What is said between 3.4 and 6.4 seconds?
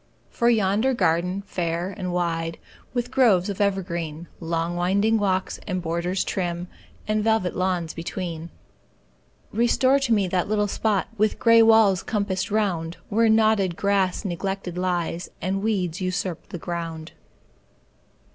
of evergreen, Long winding walks, and borders